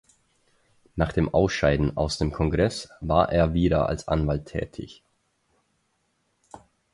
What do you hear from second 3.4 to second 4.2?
wieder als